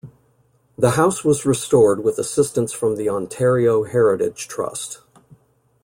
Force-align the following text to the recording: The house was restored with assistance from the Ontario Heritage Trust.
The 0.79 0.91
house 0.97 1.23
was 1.23 1.45
restored 1.45 2.03
with 2.03 2.17
assistance 2.17 2.71
from 2.73 2.95
the 2.95 3.07
Ontario 3.07 3.83
Heritage 3.83 4.47
Trust. 4.47 4.99